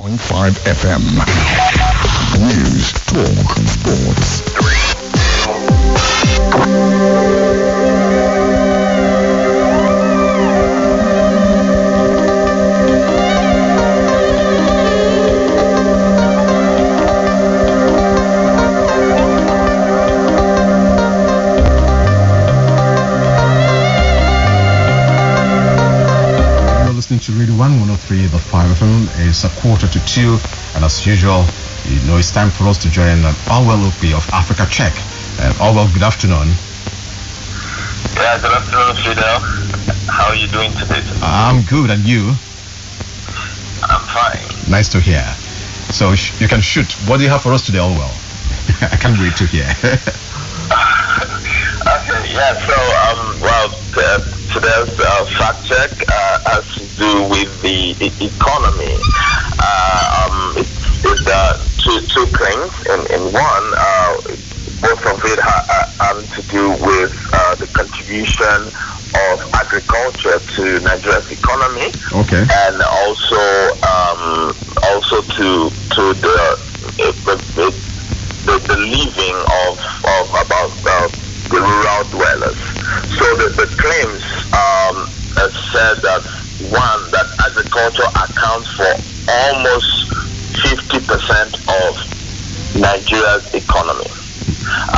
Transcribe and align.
105 0.00 0.54
FM. 0.64 1.04
News, 2.40 2.92
talk, 3.04 3.58
sports. 3.68 4.40
Listening 27.10 27.34
to 27.34 27.40
Radio 27.40 27.56
1 27.58 27.90
103, 27.90 28.26
the 28.26 28.38
5 28.38 28.78
FM. 28.78 29.26
It's 29.26 29.42
a 29.42 29.48
quarter 29.60 29.88
to 29.88 29.98
two, 30.06 30.38
and 30.76 30.84
as 30.84 31.04
usual, 31.04 31.42
you 31.82 31.98
know 32.06 32.18
it's 32.18 32.30
time 32.30 32.50
for 32.50 32.68
us 32.68 32.78
to 32.86 32.88
join 32.88 33.24
uh, 33.24 33.34
Allwell 33.50 33.82
Okpi 33.90 34.14
of 34.14 34.22
Africa 34.30 34.64
Check. 34.70 34.92
Uh, 35.42 35.50
Allwell, 35.58 35.92
good 35.92 36.04
afternoon. 36.04 36.46
Yeah, 38.14 38.38
good 38.38 38.54
afternoon, 38.54 38.94
Fidel. 39.02 39.40
How 40.06 40.28
are 40.28 40.36
you 40.36 40.46
doing 40.54 40.70
today? 40.78 41.02
I'm 41.20 41.64
good, 41.66 41.90
and 41.90 42.06
you? 42.06 42.30
I'm 43.82 44.06
fine. 44.06 44.70
Nice 44.70 44.88
to 44.90 45.00
hear. 45.00 45.26
So 45.90 46.14
sh- 46.14 46.40
you 46.40 46.46
can 46.46 46.60
shoot. 46.60 46.92
What 47.10 47.16
do 47.16 47.24
you 47.24 47.30
have 47.30 47.42
for 47.42 47.52
us 47.52 47.66
today, 47.66 47.78
Allwell? 47.78 48.14
I 48.86 48.94
can't 49.02 49.18
wait 49.18 49.34
to 49.42 49.46
hear. 49.50 49.66
Okay, 51.90 52.34
yeah, 52.34 52.54
so, 52.66 52.76
um, 53.02 53.40
well, 53.40 53.74
uh, 53.96 54.39
today's 54.52 54.98
uh, 54.98 55.24
fact 55.38 55.64
check 55.66 55.90
uh, 56.08 56.38
has 56.46 56.64
to 56.74 56.84
do 56.96 57.22
with 57.28 57.50
the 57.62 57.94
e- 58.00 58.16
economy. 58.20 58.94
Uh, 59.58 60.26
um, 60.26 60.54
it's, 60.56 60.74
it's 61.04 61.26
uh, 61.26 61.58
two, 61.78 62.00
two 62.06 62.26
claims. 62.32 62.72
In, 62.86 63.00
in 63.14 63.22
one, 63.32 63.66
uh, 63.78 64.14
both 64.82 65.02
of 65.06 65.18
it 65.24 65.38
ha- 65.40 65.64
ha- 65.68 65.90
having 66.00 66.28
to 66.34 66.42
do 66.50 66.70
with 66.84 67.12
uh, 67.32 67.54
the 67.56 67.66
contribution 67.68 68.70
of 69.30 69.36
agriculture 69.54 70.38
to 70.56 70.80
Nigeria's 70.80 71.30
economy. 71.30 71.90
okay. 72.12 72.46
and 72.46 72.76
also 72.82 73.42
um, 73.82 74.54
also 74.94 75.20
to 75.36 75.70
to 75.94 76.02
the 76.14 76.38
the, 76.98 77.10
the, 77.54 77.66
the, 78.46 78.56
the 78.66 78.76
living 78.78 79.36
of 79.66 79.72
of 80.06 80.24
about 80.30 80.72
uh, 80.86 81.08
the 81.50 81.58
rural 81.60 82.04
dwellers. 82.10 82.58
So 83.18 83.26
the, 83.36 83.48
the 83.58 83.66
claims 83.76 84.22
um, 84.54 85.10
uh, 85.36 85.50
said 85.74 85.98
that 86.02 86.22
one 86.70 87.10
that 87.10 87.26
agriculture 87.80 88.10
accounts 88.16 88.68
for 88.76 88.92
almost 89.28 89.88
50% 90.64 91.54
of 91.68 91.94
Nigeria's 92.74 93.46
economy. 93.54 94.06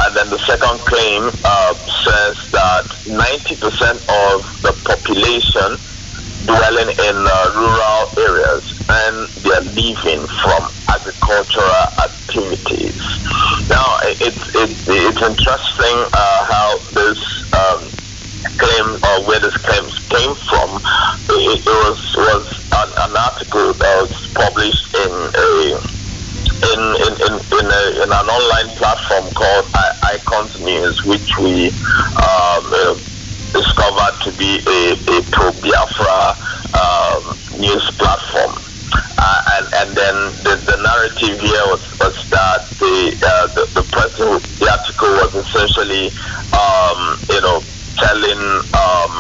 And 0.05 0.17
then 0.17 0.31
the 0.31 0.39
second 0.49 0.81
claim 0.89 1.31
uh, 1.45 1.75
says 2.05 2.35
that 2.53 2.85
90% 3.07 3.95
of 4.09 4.43
the 4.63 4.75
population 4.87 5.79
dwelling 6.45 6.91
in 6.91 7.17
uh, 7.27 7.51
rural 7.55 8.13
areas 8.19 8.63
and 8.91 9.29
they're 9.45 9.63
living 9.63 10.27
from 10.43 10.69
agricultural 10.91 11.87
activities. 12.03 13.01
Now, 13.71 13.87
it- 14.05 14.19
it's 14.21 14.45
it's 14.55 14.81
it's 14.87 15.23
interesting 15.23 15.97
uh, 16.13 16.41
how 16.51 16.79
this 16.95 17.19
um, 17.59 17.91
claim 18.59 18.87
or 19.07 19.27
where 19.27 19.41
this 19.41 19.55
that 42.62 42.78
the, 42.78 43.27
uh, 43.27 43.46
the 43.55 43.67
the 43.74 43.83
the 44.58 44.68
article 44.70 45.08
was 45.18 45.33
essentially 45.46 46.11
um, 46.55 47.18
you 47.30 47.40
know 47.40 47.61
telling 47.98 48.42
um, 48.74 49.14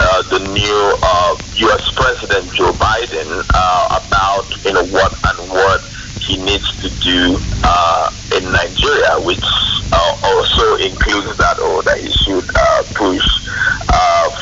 uh, 0.00 0.22
the 0.30 0.40
new 0.52 0.98
uh, 1.02 1.34
U.S. 1.54 1.82
President 1.96 2.52
Joe 2.54 2.72
Biden 2.72 3.42
uh, 3.54 4.00
about 4.04 4.46
you 4.64 4.72
know 4.72 4.84
what 4.84 5.12
and 5.24 5.48
what 5.50 5.80
he 6.20 6.36
needs 6.38 6.66
to 6.80 6.90
do 6.90 7.38
uh, 7.64 8.10
in 8.36 8.50
Nigeria, 8.50 9.20
which 9.20 9.44
uh, 9.92 10.12
also 10.24 10.76
includes 10.76 11.36
that 11.38 11.56
oh 11.60 11.82
that 11.82 11.98
he 12.00 12.10
should 12.24 12.48
push 12.94 13.24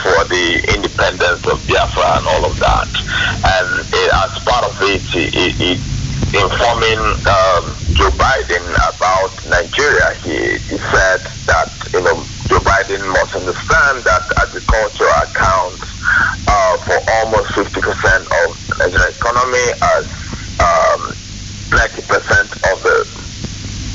for 0.03 0.25
the 0.29 0.75
independence 0.75 1.43
of 1.47 1.65
Biafra 1.67 2.19
and 2.19 2.27
all 2.27 2.51
of 2.51 2.59
that. 2.59 2.91
And 3.45 3.87
uh, 3.87 4.27
as 4.27 4.33
part 4.45 4.65
of 4.67 4.75
it, 4.83 5.05
it, 5.15 5.31
it, 5.35 5.55
it 5.61 5.81
informing 6.33 7.01
um, 7.29 7.65
Joe 7.95 8.11
Biden 8.17 8.65
about 8.89 9.33
Nigeria, 9.47 10.15
he, 10.25 10.57
he 10.69 10.77
said 10.79 11.21
that 11.47 11.69
you 11.93 12.01
know 12.01 12.25
Joe 12.49 12.61
Biden 12.65 13.05
must 13.07 13.35
understand 13.37 14.05
that 14.05 14.25
agriculture 14.41 15.13
accounts 15.25 15.85
uh, 16.49 16.77
for 16.85 16.99
almost 17.21 17.53
50% 17.53 17.69
of 18.45 18.49
the 18.69 18.75
Nigerian 18.81 19.13
economy 19.13 19.67
as 19.97 20.05
um, 20.61 21.01
90% 21.73 22.53
of 22.73 22.83
the 22.83 22.97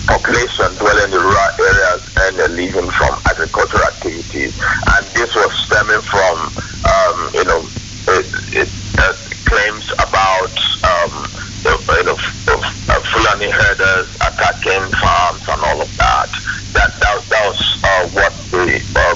population 0.07 0.73
dwelling 0.79 1.11
in 1.11 1.19
rural 1.19 1.51
areas 1.59 2.01
and 2.21 2.37
they're 2.39 2.49
living 2.49 2.89
from 2.91 3.13
agricultural 3.29 3.83
activities. 3.83 4.53
And 4.95 5.05
this 5.13 5.29
was 5.35 5.51
stemming 5.65 6.01
from, 6.01 6.35
um, 6.87 7.17
you 7.33 7.43
know, 7.45 7.61
it, 8.15 8.25
it, 8.55 8.69
uh, 8.97 9.13
claims 9.45 9.85
about, 9.99 10.55
um, 10.83 11.13
the, 11.63 11.73
you 11.99 12.03
know, 12.07 12.17
of, 12.55 12.61
uh, 12.89 12.99
Fulani 13.13 13.51
herders 13.51 14.07
attacking 14.25 14.83
farms 14.97 15.43
and 15.47 15.61
all 15.61 15.81
of 15.81 15.91
that. 15.97 16.29
That, 16.73 16.91
that, 16.99 17.17
that 17.29 17.43
was 17.47 17.59
uh, 17.83 18.07
what 18.09 18.33
the 18.51 18.79
uh, 18.95 19.15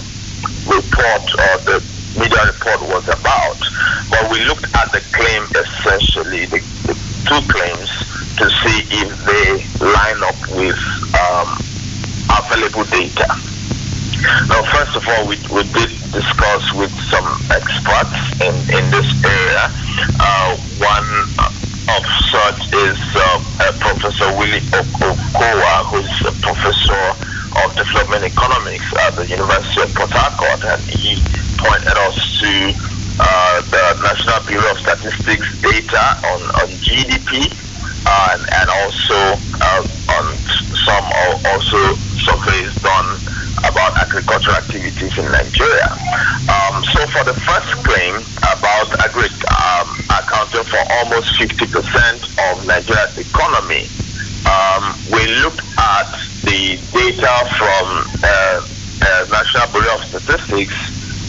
report 0.67 1.25
or 1.39 1.53
the 1.65 1.77
media 2.19 2.43
report 2.45 2.81
was 2.91 3.07
about. 3.07 3.59
But 4.11 4.20
we 4.31 4.39
looked 4.45 4.63
at 4.73 4.91
the 4.95 5.03
claim 5.11 5.43
essentially, 5.51 6.45
the, 6.47 6.63
the 6.87 6.95
two 7.27 7.41
claims, 7.51 7.91
to 8.39 8.47
see 8.63 8.87
if 9.03 9.11
they 9.27 9.59
line 9.83 10.23
up 10.23 10.39
with 10.55 10.79
um, 11.19 11.59
available 12.31 12.87
data. 12.87 13.27
Now, 14.47 14.63
first 14.71 14.95
of 14.95 15.03
all, 15.03 15.27
we, 15.27 15.35
we 15.51 15.67
did 15.75 15.91
discuss 16.15 16.63
with 16.73 16.93
some 17.11 17.27
experts 17.51 18.15
in, 18.39 18.55
in 18.71 18.83
this 18.87 19.09
area. 19.19 19.67
Uh, 20.15 20.55
one 20.79 21.11
of 21.91 22.03
such 22.31 22.71
is 22.71 22.97
uh, 23.11 23.71
Professor 23.83 24.31
Willie 24.39 24.63
Okowa, 24.71 25.91
who's 25.91 26.07
a 26.23 26.31
professor 26.39 27.03
of 27.65 27.75
development 27.75 28.23
economics 28.23 28.87
at 28.95 29.11
the 29.11 29.27
University 29.27 29.81
of 29.81 29.93
Port 29.93 30.11
Harcourt, 30.13 30.63
and 30.63 30.81
he 30.87 31.19
pointed 31.57 31.97
us 31.99 32.15
to 32.39 32.90
uh, 33.21 33.61
the 33.69 33.85
National 34.01 34.39
Bureau 34.47 34.71
of 34.71 34.77
Statistics 34.79 35.47
data 35.61 36.05
on, 36.33 36.41
on 36.65 36.67
GDP 36.81 37.45
uh, 38.05 38.33
and, 38.33 38.41
and 38.41 38.67
also 38.81 39.19
uh, 39.61 39.81
on 40.17 40.25
some 40.89 41.05
al- 41.05 41.41
also 41.53 41.95
surveys 42.25 42.73
done 42.81 43.21
about 43.65 43.93
agricultural 44.01 44.57
activities 44.57 45.13
in 45.17 45.25
Nigeria. 45.31 45.89
Um, 46.49 46.83
so 46.93 47.05
for 47.13 47.23
the 47.23 47.37
first 47.45 47.69
claim 47.85 48.25
about 48.41 48.89
agri 49.05 49.29
um, 49.53 49.87
accounting 50.09 50.65
for 50.65 50.81
almost 50.97 51.29
50% 51.39 52.25
of 52.51 52.65
Nigeria's 52.65 53.17
economy, 53.17 53.85
um, 54.49 54.97
we 55.13 55.21
looked 55.45 55.61
at 55.77 56.09
the 56.43 56.81
data 56.93 57.35
from 57.57 57.85
uh, 58.23 58.61
uh, 59.01 59.25
National 59.29 59.67
Bureau 59.73 59.95
of 59.95 60.01
Statistics, 60.09 60.73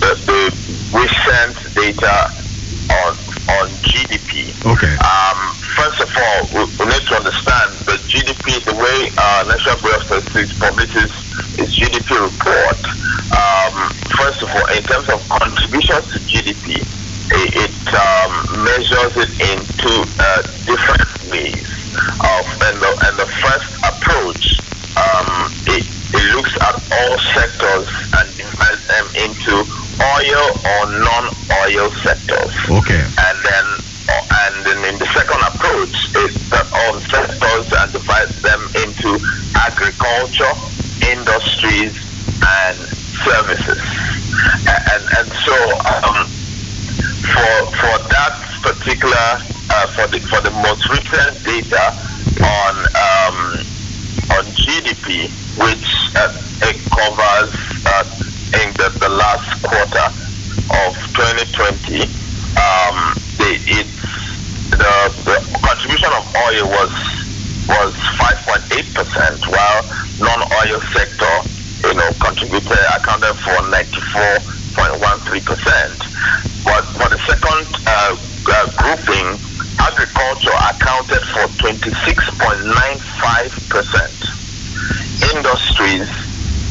the, 0.01 0.17
the 0.27 0.62
recent 0.93 1.57
data 1.75 2.45
on 2.91 3.13
on 3.49 3.67
GDP. 3.83 4.53
Okay. 4.65 4.95
Um, 5.03 5.39
first 5.77 6.01
of 6.01 6.11
all, 6.17 6.41
we, 6.55 6.63
we 6.79 6.85
need 6.87 7.05
to 7.09 7.15
understand 7.17 7.69
the 7.89 7.97
GDP, 8.09 8.65
the 8.65 8.77
way 8.77 9.11
uh, 9.19 9.45
National 9.49 9.77
Bureau 9.83 9.97
of 9.99 10.05
Statistics 10.07 10.53
publishes 10.61 11.11
its 11.59 11.73
GDP 11.81 12.23
report. 12.23 12.81
Um, 13.33 13.91
first 14.17 14.43
of 14.43 14.49
all, 14.55 14.67
in 14.77 14.83
terms 14.85 15.09
of 15.09 15.21
contributions 15.29 16.05
to 16.13 16.19
GDP, 16.29 16.81
it, 16.81 17.49
it 17.57 17.75
um, 17.97 18.65
measures 18.65 19.13
it 19.17 19.33
in 19.41 19.59
two 19.81 20.01
uh, 20.19 20.43
different 20.65 21.09
ways. 21.33 21.67
Of 22.23 22.47
and 22.65 22.77
the 22.81 22.91
and 23.05 23.15
the 23.19 23.29
first 23.45 23.69
approach, 23.85 24.45
um, 24.97 25.53
it, 25.67 25.85
it 25.85 26.25
looks 26.37 26.55
at 26.63 26.75
all 26.93 27.19
sectors 27.35 27.89
or 30.73 30.87
non-oil 31.05 31.91
sectors. 32.03 32.55
Okay. 32.69 33.03
And 33.03 33.37
then, 33.45 33.67
and 34.09 34.55
then 34.67 34.81
in 34.95 34.99
the 34.99 35.09
second 35.13 35.41
approach 35.49 35.95
is 36.25 36.35
on 36.53 36.67
all 36.73 37.01
sectors 37.01 37.67
and 37.73 37.93
divide 37.93 38.33
them 38.41 38.63
into 38.85 39.19
agriculture, 39.55 40.53
industries, 41.09 41.95
and 42.43 42.77
services. 43.25 43.81
And, 44.67 44.83
and, 44.93 45.03
and 45.19 45.29
so 45.47 45.57
um, 45.87 46.27
for, 47.33 47.55
for 47.79 47.97
that 48.11 48.35
particular, 48.63 49.29
uh, 49.71 49.87
for, 49.95 50.07
the, 50.09 50.21
for 50.27 50.41
the 50.43 50.51
most 50.51 50.83
recent 50.91 51.39
data, 51.45 51.72
2020. 61.93 62.17
Um, 62.57 63.15
the, 63.39 63.59
it's 63.69 63.91
the, 64.71 65.13
the 65.25 65.37
contribution 65.61 66.13
of 66.13 66.25
oil 66.37 66.69
was 66.69 66.93
was 67.69 67.95
5.8 68.19 68.95
percent, 68.95 69.47
while 69.49 69.83
non-oil 70.19 70.81
sector, 70.93 71.43
you 71.89 71.95
know, 71.95 72.11
contributed 72.21 72.79
accounted 72.97 73.37
for 73.41 73.57
94.13 73.71 75.45
percent. 75.45 76.03
But 76.65 76.85
for 76.97 77.09
the 77.09 77.19
second 77.27 77.67
uh, 77.87 78.17
uh, 78.17 78.67
grouping, 78.77 79.39
agriculture 79.79 80.57
accounted 80.71 81.23
for 81.33 81.47
26.95 81.63 83.69
percent. 83.69 84.19
Industries 85.35 86.09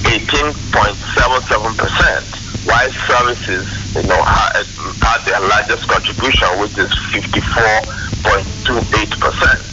18.77 0.04 1.78
percent, 1.78 2.41
while 2.66 2.92
services, 3.08 3.68
you 3.96 4.04
know, 4.04 4.22
had, 4.24 4.66
had 5.02 5.24
their 5.26 5.40
largest 5.42 5.88
contribution, 5.88 6.48
which 6.60 6.78
is 6.78 6.90
54.28 7.14 9.20
percent. 9.20 9.66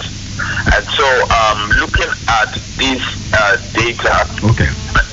And 0.74 0.86
so, 0.94 1.06
um, 1.34 1.70
looking 1.80 2.10
at 2.28 2.52
this 2.78 3.02
uh, 3.34 3.56
data, 3.74 4.26
Okay. 4.44 4.70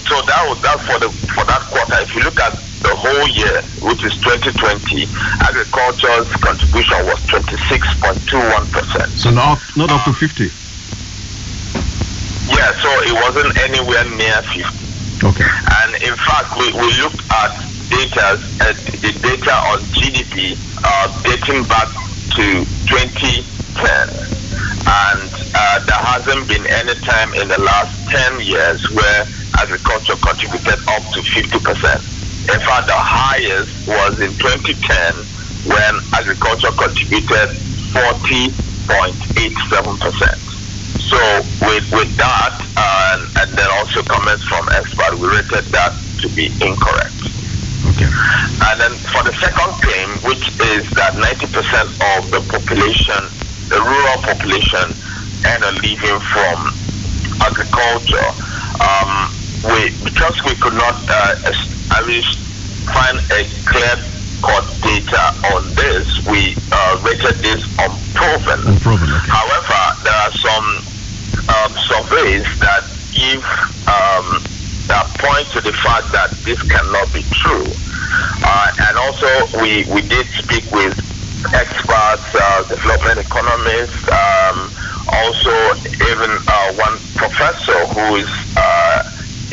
so 0.07 0.21
that 0.21 0.45
was 0.47 0.61
that 0.61 0.79
for 0.85 0.99
the 0.99 1.09
for 1.33 1.43
that 1.45 1.61
quarter. 1.71 1.97
If 2.01 2.13
you 2.15 2.21
look 2.21 2.39
at 2.39 2.53
the 2.85 2.95
whole 2.95 3.27
year, 3.29 3.61
which 3.81 4.03
is 4.05 4.13
2020, 4.21 5.07
agriculture's 5.41 6.29
contribution 6.37 7.05
was 7.09 7.19
26.21 7.25 8.71
percent. 8.71 9.11
So 9.17 9.31
not 9.31 9.59
not 9.75 9.89
up 9.91 10.03
to 10.05 10.13
50. 10.13 10.51
Yeah, 12.53 12.71
so 12.77 12.89
it 13.09 13.13
wasn't 13.25 13.57
anywhere 13.65 14.05
near 14.15 14.41
50. 14.53 15.25
Okay. 15.25 15.49
And 15.81 15.95
in 16.03 16.15
fact, 16.15 16.53
we, 16.59 16.71
we 16.73 16.93
looked 17.01 17.23
at 17.31 17.64
data, 17.89 18.37
uh, 18.61 18.73
the 19.01 19.11
data 19.21 19.53
on 19.73 19.79
GDP 19.93 20.57
uh, 20.83 21.07
dating 21.23 21.63
back 21.65 21.87
to 22.35 22.65
2010. 22.87 24.09
And 24.87 25.31
uh, 25.55 25.79
there 25.85 25.97
hasn't 25.97 26.47
been 26.47 26.67
any 26.67 26.93
time 27.01 27.33
in 27.33 27.47
the 27.47 27.59
last 27.59 28.07
10 28.09 28.39
years 28.41 28.87
where 28.91 29.25
agriculture 29.57 30.15
contributed 30.21 30.77
up 30.87 31.01
to 31.13 31.21
50%. 31.21 32.15
In 32.45 32.59
fact, 32.61 32.85
the 32.87 32.93
highest 32.93 33.87
was 33.87 34.19
in 34.19 34.31
2010 34.37 35.15
when 35.65 35.99
agriculture 36.13 36.69
contributed 36.77 37.49
40.87%. 37.97 40.37
So 41.09 41.17
with 41.65 41.89
with 41.91 42.15
that, 42.17 42.61
uh, 42.77 43.25
and 43.41 43.49
then 43.57 43.67
also 43.77 44.03
comments 44.03 44.43
from 44.45 44.69
experts, 44.73 45.15
we 45.15 45.27
rated 45.29 45.65
that 45.73 45.93
to 46.21 46.29
be 46.33 46.47
incorrect. 46.61 47.13
Okay. 47.93 48.09
And 48.09 48.81
then 48.81 48.93
for 49.13 49.21
the 49.23 49.33
second 49.37 49.71
claim, 49.85 50.09
which 50.25 50.49
is 50.73 50.89
that 50.97 51.13
90% 51.13 51.45
of 52.17 52.31
the 52.31 52.41
population, 52.75 53.23
the 53.69 53.79
rural 53.79 54.19
population, 54.21 54.91
and 55.47 55.63
a 55.63 55.71
living 55.79 56.19
from 56.27 56.57
agriculture, 57.39 58.29
um, 58.83 59.31
we 59.63 59.95
because 60.03 60.35
we 60.43 60.55
could 60.55 60.73
not 60.73 60.95
uh, 61.07 61.35
find 62.91 63.17
a 63.31 63.43
clear 63.65 63.95
cut 64.41 64.65
data 64.81 65.23
on 65.55 65.63
this, 65.75 66.05
we 66.27 66.55
uh, 66.71 67.01
rated 67.03 67.35
this 67.41 67.63
unproven. 67.79 68.59
Unproven. 68.67 69.09
Okay. 69.09 69.31
However, 69.31 69.81
there 70.03 70.19
are 70.19 70.33
some 70.37 70.67
um, 71.49 71.71
surveys 71.87 72.45
that 72.59 72.83
give 73.13 73.43
um, 73.87 74.43
that 74.87 75.07
point 75.17 75.47
to 75.53 75.61
the 75.61 75.73
fact 75.73 76.11
that 76.11 76.29
this 76.43 76.61
cannot 76.63 77.11
be 77.13 77.23
true. 77.31 77.65
Uh, 78.43 78.71
and 78.87 78.97
also, 78.97 79.27
we, 79.61 79.83
we 79.91 80.01
did 80.01 80.27
speak 80.37 80.69
with 80.71 80.93
experts, 81.53 82.27
uh, 82.33 82.63
development 82.69 83.19
economists, 83.19 84.01
um, 84.11 84.71
also 85.13 85.55
even 86.09 86.31
uh, 86.47 86.73
one 86.75 86.99
professor 87.15 87.79
who 87.93 88.15
is 88.15 88.31
uh, 88.57 89.01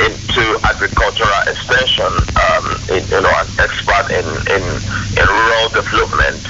into 0.00 0.58
agricultural 0.64 1.42
extension, 1.46 2.12
um, 2.40 2.66
in, 2.90 3.02
you 3.10 3.20
know, 3.20 3.32
an 3.40 3.48
expert 3.58 4.06
in, 4.10 4.26
in, 4.56 4.62
in 5.20 5.26
rural 5.28 5.68
development, 5.74 6.42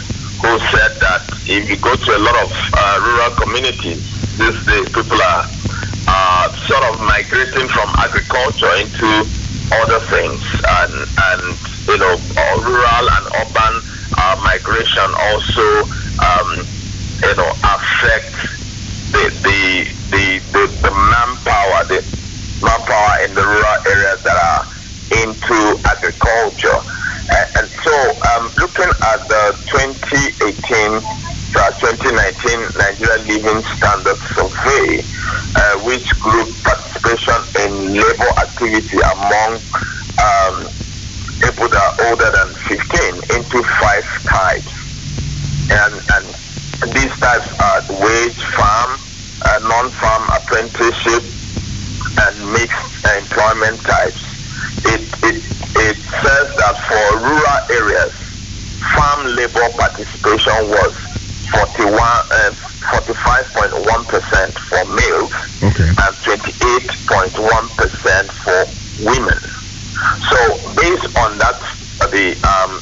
who 0.42 0.58
said 0.70 0.90
that 1.00 1.22
if 1.46 1.68
you 1.68 1.76
go 1.78 1.94
to 1.94 2.10
a 2.16 2.20
lot 2.22 2.36
of 2.44 2.50
uh, 2.78 2.98
rural 3.02 3.30
communities, 3.42 4.02
these 4.38 4.58
days 4.66 4.86
people 4.94 5.20
are 5.22 5.44
uh, 6.08 6.48
sort 6.68 6.84
of 6.84 7.00
migrating 7.00 7.68
from 7.68 7.88
agriculture 7.98 8.74
into 8.80 9.30
other 9.72 10.00
things, 10.10 10.42
and 10.82 10.94
and 11.32 11.58
you 11.88 11.98
know, 11.98 12.14
rural 12.60 13.06
and 13.16 13.26
urban 13.40 13.82
migration 14.44 15.08
also 15.30 15.68
um, 16.22 16.66
you 17.24 17.34
know 17.36 17.52
affect 17.64 18.36
the 19.12 19.30
the 19.44 19.86
the, 20.12 20.40
15 43.52 43.52
into 43.52 43.68
five 43.80 44.04
types. 44.24 44.72
And, 45.70 45.94
and 46.14 46.26
these 46.96 47.12
types 47.20 47.46
are 47.60 47.82
wage 47.88 48.42
farm, 48.56 48.98
uh, 49.46 49.58
non-farm 49.62 50.28
apprenticeship, 50.30 51.22
and 52.20 52.52
mixed 52.52 53.06
employment 53.16 53.80
types. 53.84 54.20
It, 54.86 55.00
it, 55.24 55.42
it 55.76 55.96
says 56.22 56.46
that 56.58 56.76
for 56.88 57.18
rural 57.20 57.58
areas, 57.72 58.12
farm 58.96 59.26
labor 59.36 59.68
participation 59.78 60.68
was 60.68 60.92
41, 61.52 62.00
uh, 62.00 62.50
45.1% 62.92 64.58
for 64.68 64.84
males 64.92 65.32
Okay. 65.62 65.88
and 65.88 66.16
28.1% 66.26 68.30
for 68.44 68.66
women. 68.98 69.38
So 70.30 70.38
based 70.74 71.06
on 71.18 71.38
that, 71.38 71.54
the 72.10 72.36
um, 72.44 72.81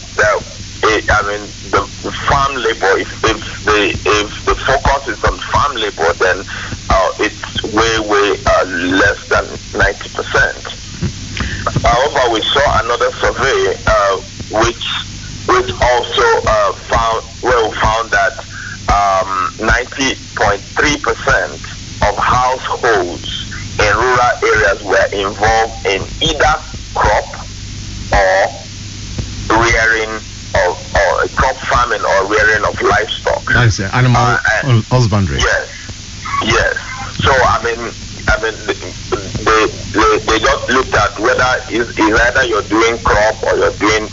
I 0.99 1.23
mean 1.23 1.47
the, 1.70 1.82
the 2.02 2.12
farm 2.26 2.54
labor. 2.56 2.99
If, 2.99 3.11
if 3.25 3.38
the 3.64 3.80
if 3.94 4.30
the 4.47 4.54
focus 4.66 5.14
is 5.14 5.23
on 5.25 5.38
farm 5.54 5.76
labor, 5.76 6.11
then 6.18 6.42
uh, 6.90 7.11
it's 7.20 7.62
way 7.62 7.94
way 8.11 8.42
uh, 8.47 8.64
less 8.99 9.20
than 9.30 9.47
90 9.78 10.09
percent. 10.11 10.62
However, 11.85 12.32
we 12.35 12.42
saw 12.42 12.66
another 12.82 13.11
survey 13.23 13.75
uh, 13.87 14.16
which 14.50 14.87
which 15.47 15.70
also 15.70 16.26
uh, 16.47 16.73
found 16.90 17.23
well 17.42 17.70
found 17.78 18.11
that 18.11 18.35
um, 18.90 19.54
90.3 19.59 21.02
percent 21.02 21.61
of 22.02 22.16
households 22.18 23.28
in 23.78 23.94
rural 23.94 24.35
areas 24.42 24.82
were 24.82 25.09
involved 25.14 25.87
in 25.87 26.02
either 26.23 26.54
crop 26.94 27.47
or 28.12 28.40
rearing 29.54 30.11
of 30.54 30.75
or 30.97 31.28
crop 31.38 31.56
farming 31.70 32.02
or 32.02 32.26
rearing 32.26 32.64
of 32.64 32.75
That's 33.70 33.94
uh, 33.94 33.96
animal 33.96 34.18
Uh, 34.18 34.82
husbandry. 34.90 35.38
Yes, 35.38 35.70
yes. 36.42 36.74
So 37.22 37.30
I 37.30 37.62
mean, 37.62 37.78
I 38.26 38.34
mean, 38.42 38.56
they, 38.66 38.74
they, 39.94 40.18
they, 40.26 40.38
just 40.42 40.68
looked 40.70 40.94
at 40.94 41.14
whether 41.20 41.46
is, 41.70 41.86
is 41.94 42.18
either 42.18 42.44
you're 42.50 42.66
doing 42.66 42.98
crop 43.04 43.38
or 43.46 43.54
you're 43.54 43.78
doing 43.78 44.10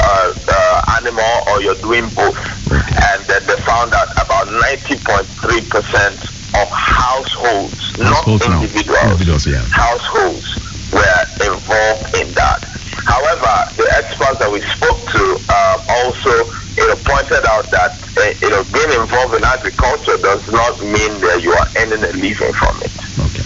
uh, 0.00 0.32
uh, 0.48 0.96
animal 0.96 1.36
or 1.52 1.60
you're 1.60 1.76
doing 1.84 2.08
both, 2.16 2.32
and 2.72 3.20
then 3.28 3.44
they 3.44 3.60
found 3.68 3.92
out 3.92 4.08
about 4.16 4.48
90.3 4.48 5.68
percent 5.68 6.16
of 6.56 6.68
households, 6.72 8.00
Households 8.00 8.48
not 8.48 8.62
individuals, 8.62 9.04
Individuals, 9.04 9.46
yeah. 9.46 9.60
households 9.68 10.48
were 10.96 11.24
involved 11.44 12.08
in 12.16 12.32
that. 12.40 12.64
However, 13.04 13.52
the 13.76 13.84
experts 14.00 14.38
that 14.38 14.48
we 14.50 14.62
spoke 14.62 14.96
to 15.12 15.36
uh, 15.50 15.76
also 15.92 16.48
you 16.80 16.88
know, 16.88 16.96
pointed 17.04 17.44
out 17.44 17.68
that 17.70 18.00
you 18.42 18.50
know, 18.50 18.64
being 18.64 18.92
involved 19.00 19.34
in 19.34 19.44
agriculture 19.44 20.16
does 20.22 20.42
not 20.48 20.80
mean 20.80 21.20
that 21.20 21.40
you 21.42 21.52
are 21.52 21.68
earning 21.78 22.02
a 22.04 22.12
living 22.16 22.52
from 22.60 22.76
it. 22.82 22.92
Okay. 23.20 23.44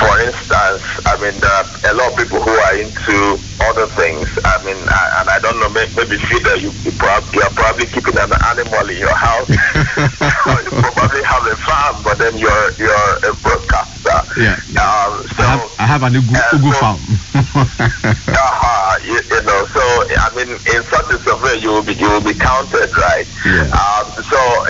for 0.00 0.14
instance, 0.20 0.82
I 1.06 1.14
mean, 1.20 1.38
there 1.40 1.52
are 1.52 1.68
a 1.92 1.94
lot 1.94 2.12
of 2.12 2.16
people 2.18 2.40
who 2.42 2.50
are 2.50 2.76
into 2.76 3.38
other 3.60 3.86
things. 3.96 4.26
I 4.44 4.56
mean, 4.64 4.76
I, 4.88 5.02
and 5.20 5.28
I 5.30 5.38
don't 5.42 5.58
know, 5.60 5.68
maybe, 5.68 5.92
maybe 5.94 6.16
Fida, 6.28 6.60
you, 6.60 6.72
you, 6.84 6.92
probably, 6.92 7.30
you 7.34 7.42
are 7.42 7.52
probably 7.54 7.86
keeping 7.92 8.16
an 8.18 8.32
animal 8.50 8.88
in 8.88 8.96
your 8.98 9.14
house. 9.14 9.48
you 10.00 10.70
probably 10.70 11.22
have 11.24 11.44
a 11.46 11.56
farm, 11.68 12.02
but 12.02 12.18
then 12.18 12.38
you're 12.38 12.66
you're 12.78 13.12
a 13.28 13.32
broadcaster. 13.44 14.18
Yeah. 14.40 14.56
Um, 14.80 15.22
so, 15.36 15.44
I 15.44 15.46
have, 15.46 15.70
I 15.78 15.86
have 15.86 16.02
an 16.02 16.14
ugu, 16.14 16.34
uh, 16.34 16.56
ugu 16.56 16.72
so- 16.72 16.80
farm. 16.80 17.06
uh-huh, 17.34 18.98
you, 19.04 19.20
you 19.30 19.42
know, 19.42 19.60
so 19.74 19.82
I 20.18 20.30
mean, 20.34 20.50
in 20.50 20.82
such 20.90 21.08
a 21.12 21.18
survey, 21.28 21.60
you 21.60 21.70
will 21.70 21.84
be 21.84 21.94
you 21.98 22.08
will 22.08 22.20
be 22.24 22.34
counted, 22.34 22.90
right? 22.96 23.26
Yeah. 23.44 23.68
Um, 23.70 24.09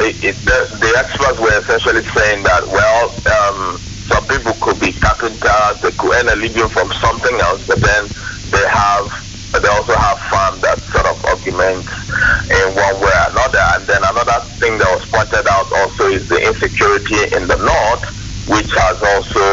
it, 0.01 0.17
it, 0.25 0.37
the, 0.45 0.59
the 0.81 0.91
experts 0.97 1.39
were 1.39 1.53
essentially 1.61 2.03
saying 2.17 2.43
that, 2.45 2.65
well, 2.69 3.21
um, 3.29 3.77
some 4.09 4.25
people 4.27 4.55
could 4.61 4.81
be 4.81 4.93
carpenters, 4.99 5.77
they 5.83 5.93
could 5.93 6.13
earn 6.17 6.29
a 6.29 6.37
living 6.41 6.69
from 6.73 6.91
something 7.05 7.37
else, 7.41 7.63
but 7.69 7.81
then 7.85 8.09
they 8.49 8.65
have, 8.73 9.05
they 9.61 9.69
also 9.69 9.95
have 9.95 10.19
farm 10.33 10.61
that 10.65 10.81
sort 10.91 11.07
of 11.07 11.17
augments 11.29 11.93
in 12.49 12.67
one 12.75 12.97
way 12.99 13.13
or 13.13 13.27
another. 13.31 13.65
And 13.77 13.87
then 13.87 14.01
another 14.03 14.41
thing 14.59 14.79
that 14.81 14.89
was 14.89 15.05
pointed 15.13 15.47
out 15.47 15.69
also 15.85 16.17
is 16.17 16.25
the 16.33 16.41
insecurity 16.49 17.37
in 17.37 17.47
the 17.47 17.61
north, 17.61 18.05
which 18.49 18.71
has 18.81 18.97
also, 19.05 19.45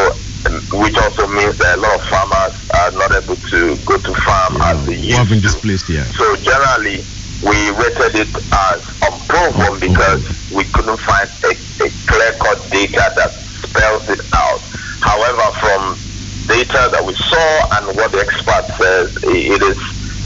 which 0.80 0.98
also 0.98 1.28
means 1.28 1.54
that 1.60 1.78
a 1.78 1.82
lot 1.82 1.92
of 2.00 2.04
farmers 2.08 2.56
are 2.80 2.92
not 2.96 3.12
able 3.14 3.38
to 3.52 3.76
go 3.84 3.98
to 4.00 4.14
farm 4.24 4.58
as 4.64 4.80
they 4.88 4.96
have 5.12 5.28
been 5.28 5.44
displaced 5.44 5.88
here. 5.92 6.08
So 6.16 6.36
generally, 6.40 7.06
we 7.42 7.70
rated 7.72 8.16
it 8.16 8.36
as 8.52 8.80
unproven 9.04 9.80
because 9.80 10.22
we 10.50 10.64
couldn't 10.74 11.00
find 11.02 11.30
a, 11.46 11.52
a 11.86 11.90
clear-cut 12.08 12.72
data 12.72 13.12
that 13.16 13.32
spells 13.64 14.04
it 14.10 14.22
out. 14.34 14.62
However, 15.02 15.46
from 15.62 16.00
data 16.48 16.90
that 16.92 17.04
we 17.06 17.14
saw 17.30 17.78
and 17.78 17.98
what 17.98 18.12
the 18.12 18.20
expert 18.20 18.66
says, 18.82 19.08
it 19.24 19.62
is 19.62 19.78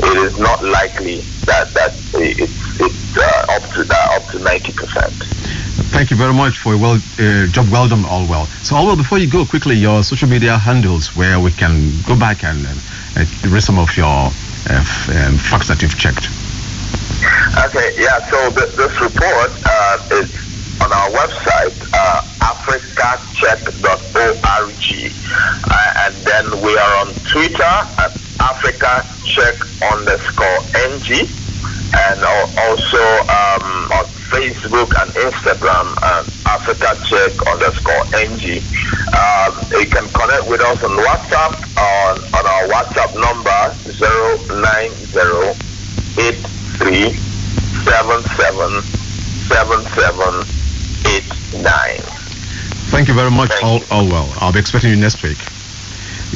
it 0.03 0.17
is 0.17 0.37
not 0.39 0.63
likely 0.63 1.21
that 1.45 1.73
that 1.75 1.91
it's 2.13 2.53
it's 2.79 3.17
uh, 3.17 3.55
up 3.55 3.63
to 3.73 3.83
that 3.83 4.07
up 4.15 4.29
to 4.31 4.39
ninety 4.39 4.71
percent. 4.71 5.13
Thank 5.91 6.09
you 6.09 6.17
very 6.17 6.33
much 6.33 6.57
for 6.57 6.73
a 6.73 6.77
well 6.77 6.99
uh, 7.19 7.47
job 7.47 7.69
well 7.69 7.87
done, 7.87 8.03
Allwell. 8.03 8.47
So, 8.63 8.75
Allwell, 8.75 8.97
before 8.97 9.17
you 9.17 9.27
go, 9.27 9.45
quickly 9.45 9.75
your 9.75 10.03
social 10.03 10.29
media 10.29 10.57
handles 10.57 11.15
where 11.15 11.39
we 11.39 11.51
can 11.51 12.01
go 12.03 12.15
back 12.15 12.43
and 12.43 12.65
uh, 12.65 12.69
uh, 13.17 13.25
read 13.49 13.61
some 13.61 13.77
of 13.77 13.95
your 13.97 14.07
uh, 14.07 14.31
f- 14.69 15.09
um, 15.09 15.37
facts 15.37 15.67
that 15.67 15.81
you've 15.81 15.97
checked. 15.97 16.29
Okay, 17.57 17.91
yeah, 17.97 18.17
so 18.31 18.49
th- 18.53 18.69
this 18.77 19.01
report 19.01 19.51
uh, 19.65 19.97
is 20.11 20.29
on 20.81 20.93
our 20.93 21.09
website, 21.11 21.75
uh, 21.93 22.21
africacheck.org. 22.41 25.15
Uh, 25.69 25.91
and 26.07 26.25
then 26.25 26.61
we 26.61 26.77
are 26.77 27.05
on 27.05 27.13
Twitter 27.33 27.75
at 27.99 28.17
africacheck 28.39 29.57
underscore 29.91 30.69
ng. 30.87 31.37
And 31.93 32.23
also 32.23 33.03
um, 33.27 33.91
on 33.99 34.05
Facebook 34.31 34.87
and 35.03 35.11
Instagram, 35.15 35.93
uh, 36.01 36.23
africacheck 36.47 37.35
underscore 37.51 38.05
ng. 38.15 38.63
Um, 39.11 39.67
you 39.73 39.87
can 39.87 40.09
connect 40.13 40.47
with 40.47 40.61
us 40.63 40.81
on 40.83 40.97
WhatsApp 41.03 41.53
on, 41.77 42.23
on 42.33 42.47
our 42.47 42.67
WhatsApp 42.69 43.13
number 43.19 43.75
090 43.91 44.71
eight 44.79 44.95
three 45.11 45.51
seven 47.83 48.23
seven 48.37 48.81
seven 49.47 49.79
seven 49.95 50.33
eight 51.07 51.27
nine. 51.63 52.01
Thank 52.91 53.07
you 53.07 53.13
very 53.13 53.31
much, 53.31 53.49
Thank 53.49 53.63
all, 53.63 53.79
you. 53.79 53.85
Allwell. 53.85 54.33
I'll 54.41 54.51
be 54.51 54.59
expecting 54.59 54.89
you 54.91 54.97
next 54.97 55.23
week. 55.23 55.37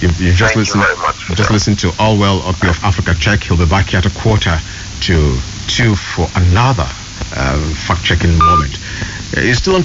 You, 0.02 0.10
you 0.20 0.34
just 0.34 0.54
Thank 0.54 0.56
you 0.56 0.60
listen. 0.62 0.82
very 0.82 0.96
much 0.98 1.16
just 1.36 1.50
that. 1.50 1.52
listen 1.52 1.76
to 1.78 1.88
Allwell 2.00 2.42
of 2.48 2.62
of 2.64 2.78
Africa 2.84 3.14
Check. 3.20 3.44
He'll 3.44 3.58
be 3.58 3.66
back 3.66 3.88
here 3.90 4.00
at 4.00 4.06
a 4.06 4.10
quarter 4.12 4.58
to 5.02 5.40
two 5.68 5.96
for 5.96 6.28
another 6.36 6.88
uh, 7.36 7.60
fact 7.88 8.04
checking 8.04 8.38
moment. 8.38 8.76
Uh, 9.36 9.42
It's 9.42 9.60
still 9.60 9.76
on 9.76 9.84